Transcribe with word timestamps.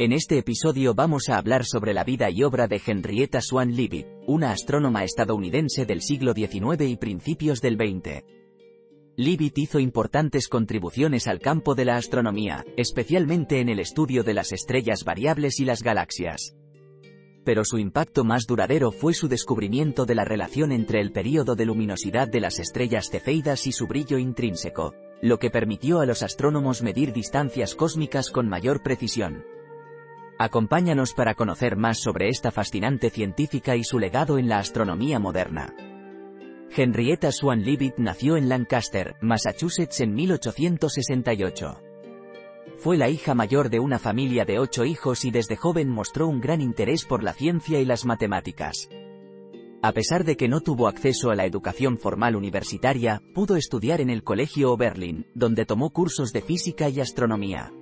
En 0.00 0.12
este 0.12 0.38
episodio 0.38 0.94
vamos 0.94 1.28
a 1.28 1.38
hablar 1.38 1.64
sobre 1.64 1.92
la 1.92 2.04
vida 2.04 2.30
y 2.30 2.44
obra 2.44 2.68
de 2.68 2.80
Henrietta 2.86 3.40
Swan 3.40 3.74
Leavitt, 3.74 4.06
una 4.28 4.52
astrónoma 4.52 5.02
estadounidense 5.02 5.86
del 5.86 6.02
siglo 6.02 6.34
XIX 6.34 6.88
y 6.88 6.96
principios 6.96 7.60
del 7.60 7.74
XX. 7.74 8.22
Leavitt 9.16 9.58
hizo 9.58 9.80
importantes 9.80 10.46
contribuciones 10.46 11.26
al 11.26 11.40
campo 11.40 11.74
de 11.74 11.84
la 11.84 11.96
astronomía, 11.96 12.64
especialmente 12.76 13.58
en 13.58 13.68
el 13.68 13.80
estudio 13.80 14.22
de 14.22 14.34
las 14.34 14.52
estrellas 14.52 15.02
variables 15.02 15.58
y 15.58 15.64
las 15.64 15.82
galaxias. 15.82 16.54
Pero 17.44 17.64
su 17.64 17.78
impacto 17.78 18.22
más 18.22 18.46
duradero 18.46 18.92
fue 18.92 19.14
su 19.14 19.26
descubrimiento 19.26 20.06
de 20.06 20.14
la 20.14 20.24
relación 20.24 20.70
entre 20.70 21.00
el 21.00 21.10
período 21.10 21.56
de 21.56 21.66
luminosidad 21.66 22.28
de 22.28 22.38
las 22.38 22.60
estrellas 22.60 23.08
cefeidas 23.10 23.66
y 23.66 23.72
su 23.72 23.88
brillo 23.88 24.18
intrínseco, 24.18 24.94
lo 25.22 25.40
que 25.40 25.50
permitió 25.50 25.98
a 25.98 26.06
los 26.06 26.22
astrónomos 26.22 26.82
medir 26.82 27.12
distancias 27.12 27.74
cósmicas 27.74 28.30
con 28.30 28.48
mayor 28.48 28.84
precisión. 28.84 29.42
Acompáñanos 30.38 31.14
para 31.14 31.34
conocer 31.34 31.76
más 31.76 31.98
sobre 31.98 32.28
esta 32.28 32.52
fascinante 32.52 33.10
científica 33.10 33.74
y 33.74 33.82
su 33.82 33.98
legado 33.98 34.38
en 34.38 34.48
la 34.48 34.58
astronomía 34.58 35.18
moderna. 35.18 35.74
Henrietta 36.70 37.32
Swan 37.32 37.64
Leavitt 37.64 37.94
nació 37.96 38.36
en 38.36 38.48
Lancaster, 38.48 39.16
Massachusetts 39.20 39.98
en 40.00 40.14
1868. 40.14 41.80
Fue 42.76 42.96
la 42.96 43.08
hija 43.08 43.34
mayor 43.34 43.68
de 43.68 43.80
una 43.80 43.98
familia 43.98 44.44
de 44.44 44.60
ocho 44.60 44.84
hijos 44.84 45.24
y 45.24 45.32
desde 45.32 45.56
joven 45.56 45.88
mostró 45.88 46.28
un 46.28 46.40
gran 46.40 46.60
interés 46.60 47.04
por 47.04 47.24
la 47.24 47.32
ciencia 47.32 47.80
y 47.80 47.84
las 47.84 48.04
matemáticas. 48.04 48.88
A 49.82 49.90
pesar 49.90 50.24
de 50.24 50.36
que 50.36 50.46
no 50.46 50.60
tuvo 50.60 50.86
acceso 50.86 51.30
a 51.30 51.34
la 51.34 51.46
educación 51.46 51.98
formal 51.98 52.36
universitaria, 52.36 53.22
pudo 53.34 53.56
estudiar 53.56 54.00
en 54.00 54.10
el 54.10 54.22
Colegio 54.22 54.70
Oberlin, 54.72 55.26
donde 55.34 55.66
tomó 55.66 55.90
cursos 55.90 56.32
de 56.32 56.42
física 56.42 56.88
y 56.88 57.00
astronomía. 57.00 57.72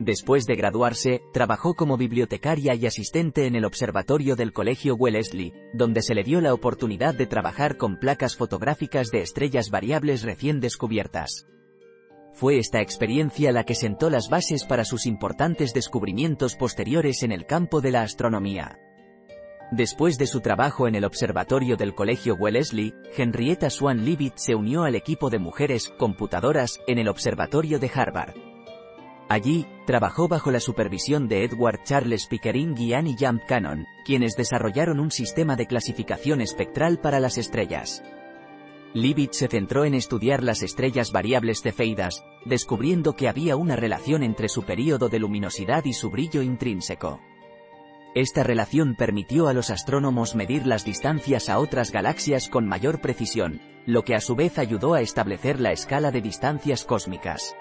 Después 0.00 0.46
de 0.46 0.56
graduarse, 0.56 1.20
trabajó 1.30 1.74
como 1.74 1.98
bibliotecaria 1.98 2.74
y 2.74 2.86
asistente 2.86 3.46
en 3.46 3.54
el 3.54 3.66
observatorio 3.66 4.34
del 4.34 4.54
Colegio 4.54 4.94
Wellesley, 4.94 5.52
donde 5.74 6.00
se 6.00 6.14
le 6.14 6.24
dio 6.24 6.40
la 6.40 6.54
oportunidad 6.54 7.14
de 7.14 7.26
trabajar 7.26 7.76
con 7.76 7.98
placas 7.98 8.34
fotográficas 8.34 9.10
de 9.10 9.20
estrellas 9.20 9.68
variables 9.68 10.22
recién 10.22 10.58
descubiertas. 10.58 11.46
Fue 12.32 12.58
esta 12.58 12.80
experiencia 12.80 13.52
la 13.52 13.64
que 13.64 13.74
sentó 13.74 14.08
las 14.08 14.30
bases 14.30 14.64
para 14.64 14.86
sus 14.86 15.04
importantes 15.04 15.74
descubrimientos 15.74 16.56
posteriores 16.56 17.22
en 17.22 17.30
el 17.30 17.44
campo 17.44 17.82
de 17.82 17.90
la 17.90 18.00
astronomía. 18.00 18.78
Después 19.70 20.16
de 20.16 20.26
su 20.26 20.40
trabajo 20.40 20.88
en 20.88 20.94
el 20.94 21.04
observatorio 21.04 21.76
del 21.76 21.94
Colegio 21.94 22.36
Wellesley, 22.36 22.94
Henrietta 23.18 23.68
Swan 23.68 24.06
Leavitt 24.06 24.38
se 24.38 24.54
unió 24.54 24.84
al 24.84 24.94
equipo 24.94 25.28
de 25.28 25.38
mujeres 25.38 25.92
computadoras 25.98 26.80
en 26.86 26.98
el 26.98 27.08
observatorio 27.08 27.78
de 27.78 27.90
Harvard. 27.94 28.49
Allí, 29.30 29.64
trabajó 29.86 30.26
bajo 30.26 30.50
la 30.50 30.58
supervisión 30.58 31.28
de 31.28 31.44
Edward 31.44 31.84
Charles 31.84 32.26
Pickering 32.26 32.76
y 32.76 32.94
Annie 32.94 33.14
Jump 33.16 33.44
Cannon, 33.46 33.86
quienes 34.04 34.34
desarrollaron 34.34 34.98
un 34.98 35.12
sistema 35.12 35.54
de 35.54 35.68
clasificación 35.68 36.40
espectral 36.40 36.98
para 36.98 37.20
las 37.20 37.38
estrellas. 37.38 38.02
Leavitt 38.92 39.34
se 39.34 39.46
centró 39.46 39.84
en 39.84 39.94
estudiar 39.94 40.42
las 40.42 40.64
estrellas 40.64 41.12
variables 41.12 41.62
cefeidas, 41.62 42.24
descubriendo 42.44 43.14
que 43.14 43.28
había 43.28 43.54
una 43.54 43.76
relación 43.76 44.24
entre 44.24 44.48
su 44.48 44.64
período 44.64 45.08
de 45.08 45.20
luminosidad 45.20 45.84
y 45.84 45.92
su 45.92 46.10
brillo 46.10 46.42
intrínseco. 46.42 47.20
Esta 48.16 48.42
relación 48.42 48.96
permitió 48.96 49.46
a 49.46 49.52
los 49.52 49.70
astrónomos 49.70 50.34
medir 50.34 50.66
las 50.66 50.84
distancias 50.84 51.48
a 51.48 51.60
otras 51.60 51.92
galaxias 51.92 52.48
con 52.48 52.66
mayor 52.66 53.00
precisión, 53.00 53.60
lo 53.86 54.02
que 54.02 54.16
a 54.16 54.20
su 54.20 54.34
vez 54.34 54.58
ayudó 54.58 54.94
a 54.94 55.02
establecer 55.02 55.60
la 55.60 55.70
escala 55.70 56.10
de 56.10 56.20
distancias 56.20 56.84
cósmicas. 56.84 57.54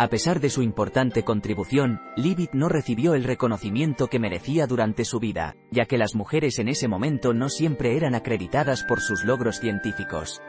A 0.00 0.08
pesar 0.08 0.40
de 0.40 0.48
su 0.48 0.62
importante 0.62 1.24
contribución, 1.24 2.00
Leavitt 2.16 2.54
no 2.54 2.70
recibió 2.70 3.12
el 3.12 3.22
reconocimiento 3.22 4.06
que 4.06 4.18
merecía 4.18 4.66
durante 4.66 5.04
su 5.04 5.20
vida, 5.20 5.56
ya 5.70 5.84
que 5.84 5.98
las 5.98 6.14
mujeres 6.14 6.58
en 6.58 6.68
ese 6.68 6.88
momento 6.88 7.34
no 7.34 7.50
siempre 7.50 7.98
eran 7.98 8.14
acreditadas 8.14 8.82
por 8.82 9.02
sus 9.02 9.24
logros 9.24 9.60
científicos. 9.60 10.40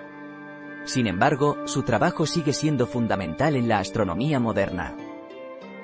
Sin 0.85 1.05
embargo, 1.05 1.67
su 1.67 1.83
trabajo 1.83 2.25
sigue 2.25 2.53
siendo 2.53 2.87
fundamental 2.87 3.57
en 3.57 3.67
la 3.67 3.79
astronomía 3.79 4.39
moderna. 4.39 4.95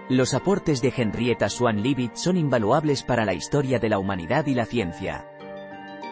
Los 0.08 0.34
aportes 0.34 0.82
de 0.82 0.94
Henrietta 0.96 1.50
Swan 1.50 1.84
Leavitt 1.84 2.16
son 2.16 2.38
invaluables 2.38 3.04
para 3.04 3.26
la 3.26 3.34
historia 3.34 3.80
de 3.80 3.90
la 3.90 4.00
humanidad 4.00 4.46
y 4.46 4.54
la 4.54 4.66
ciencia. 4.66 5.28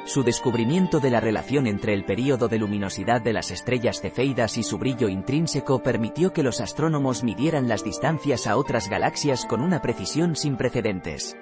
Su 0.06 0.24
descubrimiento 0.24 1.00
de 1.00 1.10
la 1.10 1.20
relación 1.20 1.66
entre 1.66 1.96
el 1.96 2.06
período 2.06 2.48
de 2.48 2.60
luminosidad 2.60 3.22
de 3.22 3.34
las 3.34 3.50
estrellas 3.50 4.02
cefeidas 4.02 4.56
y 4.60 4.64
su 4.64 4.78
brillo 4.78 5.10
intrínseco 5.10 5.82
permitió 5.82 6.32
que 6.32 6.44
los 6.44 6.62
astrónomos 6.62 7.24
midieran 7.24 7.68
las 7.68 7.84
distancias 7.84 8.46
a 8.46 8.56
otras 8.56 8.88
galaxias 8.88 9.48
con 9.48 9.62
una 9.62 9.82
precisión 9.82 10.36
sin 10.36 10.58
precedentes. 10.58 11.36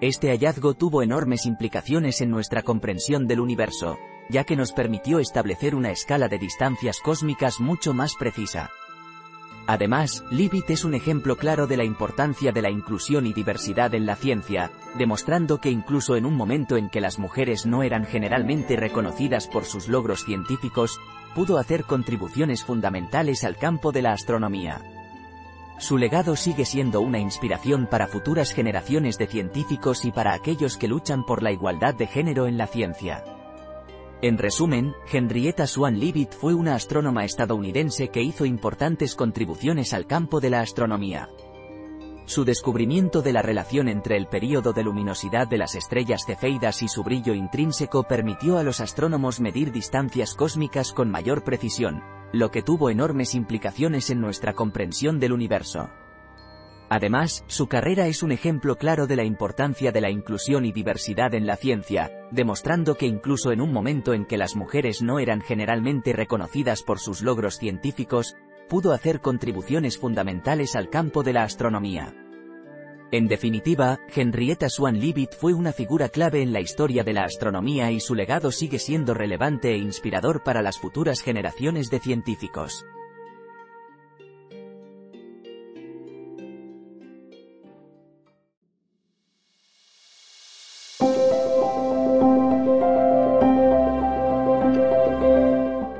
Este 0.00 0.30
hallazgo 0.30 0.74
tuvo 0.74 1.02
enormes 1.02 1.46
implicaciones 1.46 2.20
en 2.20 2.30
nuestra 2.30 2.62
comprensión 2.62 3.28
del 3.28 3.38
universo, 3.38 3.96
ya 4.28 4.42
que 4.42 4.56
nos 4.56 4.72
permitió 4.72 5.20
establecer 5.20 5.76
una 5.76 5.92
escala 5.92 6.26
de 6.26 6.38
distancias 6.38 6.98
cósmicas 7.00 7.60
mucho 7.60 7.94
más 7.94 8.14
precisa. 8.18 8.70
Además, 9.68 10.24
Leavitt 10.30 10.70
es 10.70 10.86
un 10.86 10.94
ejemplo 10.94 11.36
claro 11.36 11.66
de 11.66 11.76
la 11.76 11.84
importancia 11.84 12.52
de 12.52 12.62
la 12.62 12.70
inclusión 12.70 13.26
y 13.26 13.34
diversidad 13.34 13.94
en 13.94 14.06
la 14.06 14.16
ciencia, 14.16 14.70
demostrando 14.96 15.60
que 15.60 15.70
incluso 15.70 16.16
en 16.16 16.24
un 16.24 16.34
momento 16.34 16.78
en 16.78 16.88
que 16.88 17.02
las 17.02 17.18
mujeres 17.18 17.66
no 17.66 17.82
eran 17.82 18.06
generalmente 18.06 18.76
reconocidas 18.76 19.46
por 19.46 19.66
sus 19.66 19.86
logros 19.86 20.24
científicos, 20.24 20.98
pudo 21.34 21.58
hacer 21.58 21.84
contribuciones 21.84 22.64
fundamentales 22.64 23.44
al 23.44 23.58
campo 23.58 23.92
de 23.92 24.00
la 24.00 24.12
astronomía. 24.12 24.80
Su 25.78 25.98
legado 25.98 26.34
sigue 26.34 26.64
siendo 26.64 27.02
una 27.02 27.18
inspiración 27.18 27.86
para 27.90 28.08
futuras 28.08 28.54
generaciones 28.54 29.18
de 29.18 29.26
científicos 29.26 30.06
y 30.06 30.12
para 30.12 30.32
aquellos 30.32 30.78
que 30.78 30.88
luchan 30.88 31.26
por 31.26 31.42
la 31.42 31.52
igualdad 31.52 31.94
de 31.94 32.06
género 32.06 32.46
en 32.46 32.56
la 32.56 32.68
ciencia. 32.68 33.22
En 34.20 34.36
resumen, 34.36 34.94
Henrietta 35.12 35.64
Swan 35.68 36.00
Leavitt 36.00 36.32
fue 36.32 36.52
una 36.52 36.74
astrónoma 36.74 37.24
estadounidense 37.24 38.08
que 38.08 38.20
hizo 38.20 38.44
importantes 38.44 39.14
contribuciones 39.14 39.94
al 39.94 40.08
campo 40.08 40.40
de 40.40 40.50
la 40.50 40.60
astronomía. 40.60 41.28
Su 42.26 42.44
descubrimiento 42.44 43.22
de 43.22 43.32
la 43.32 43.42
relación 43.42 43.88
entre 43.88 44.16
el 44.16 44.26
período 44.26 44.72
de 44.72 44.82
luminosidad 44.82 45.46
de 45.46 45.58
las 45.58 45.76
estrellas 45.76 46.24
cefeidas 46.26 46.82
y 46.82 46.88
su 46.88 47.04
brillo 47.04 47.32
intrínseco 47.32 48.02
permitió 48.02 48.58
a 48.58 48.64
los 48.64 48.80
astrónomos 48.80 49.38
medir 49.38 49.70
distancias 49.70 50.34
cósmicas 50.34 50.92
con 50.92 51.10
mayor 51.10 51.44
precisión, 51.44 52.02
lo 52.32 52.50
que 52.50 52.62
tuvo 52.62 52.90
enormes 52.90 53.36
implicaciones 53.36 54.10
en 54.10 54.20
nuestra 54.20 54.52
comprensión 54.52 55.20
del 55.20 55.32
universo. 55.32 55.90
Además, 56.90 57.44
su 57.48 57.66
carrera 57.66 58.06
es 58.06 58.22
un 58.22 58.32
ejemplo 58.32 58.76
claro 58.76 59.06
de 59.06 59.16
la 59.16 59.24
importancia 59.24 59.92
de 59.92 60.00
la 60.00 60.10
inclusión 60.10 60.64
y 60.64 60.72
diversidad 60.72 61.34
en 61.34 61.46
la 61.46 61.56
ciencia, 61.56 62.10
demostrando 62.30 62.94
que 62.94 63.06
incluso 63.06 63.52
en 63.52 63.60
un 63.60 63.72
momento 63.72 64.14
en 64.14 64.24
que 64.24 64.38
las 64.38 64.56
mujeres 64.56 65.02
no 65.02 65.18
eran 65.18 65.42
generalmente 65.42 66.14
reconocidas 66.14 66.82
por 66.82 66.98
sus 66.98 67.20
logros 67.20 67.58
científicos, 67.58 68.36
pudo 68.68 68.92
hacer 68.92 69.20
contribuciones 69.20 69.98
fundamentales 69.98 70.76
al 70.76 70.88
campo 70.88 71.22
de 71.22 71.34
la 71.34 71.42
astronomía. 71.42 72.14
En 73.10 73.26
definitiva, 73.26 73.98
Henrietta 74.14 74.68
Swan 74.68 75.00
Leavitt 75.00 75.34
fue 75.34 75.54
una 75.54 75.72
figura 75.72 76.10
clave 76.10 76.42
en 76.42 76.52
la 76.52 76.60
historia 76.60 77.04
de 77.04 77.14
la 77.14 77.24
astronomía 77.24 77.90
y 77.90 78.00
su 78.00 78.14
legado 78.14 78.50
sigue 78.50 78.78
siendo 78.78 79.14
relevante 79.14 79.72
e 79.72 79.78
inspirador 79.78 80.42
para 80.42 80.60
las 80.60 80.78
futuras 80.78 81.20
generaciones 81.20 81.88
de 81.88 82.00
científicos. 82.00 82.84